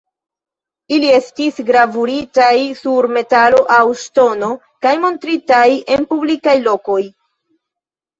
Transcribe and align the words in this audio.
Ili 0.95 1.09
estis 1.15 1.57
gravuritaj 1.65 2.55
sur 2.79 3.07
metalo 3.17 3.59
aŭ 3.75 3.81
ŝtono 4.05 4.49
kaj 4.87 4.95
montritaj 5.03 5.61
en 5.97 6.07
publikaj 6.15 6.57
lokoj. 6.63 6.99